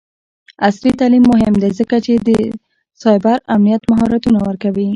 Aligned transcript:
عصري 0.67 0.91
تعلیم 0.99 1.23
مهم 1.33 1.53
دی 1.61 1.69
ځکه 1.79 1.95
چې 2.05 2.13
د 2.27 2.29
سایبر 3.01 3.37
امنیت 3.55 3.81
مهارتونه 3.91 4.39
ورکوي. 4.47 4.87